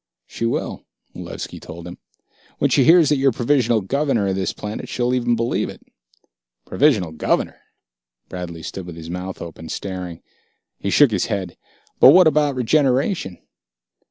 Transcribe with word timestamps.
"She 0.25 0.47
will," 0.47 0.83
Malevski 1.15 1.59
told 1.61 1.85
him. 1.85 1.99
"When 2.57 2.71
she 2.71 2.85
hears 2.85 3.09
that 3.09 3.17
you're 3.17 3.31
Provisional 3.31 3.81
Governor 3.81 4.29
of 4.29 4.35
this 4.35 4.51
planet, 4.51 4.89
she'll 4.89 5.13
even 5.13 5.35
believe 5.35 5.69
it." 5.69 5.83
"Provisional 6.65 7.11
Governor?" 7.11 7.59
Bradley 8.27 8.63
stood 8.63 8.87
with 8.87 8.95
his 8.95 9.11
mouth 9.11 9.43
open, 9.43 9.69
staring. 9.69 10.23
He 10.79 10.89
shook 10.89 11.11
his 11.11 11.27
head. 11.27 11.55
"But 11.99 12.13
what 12.13 12.25
about 12.25 12.55
regeneration...?" 12.55 13.37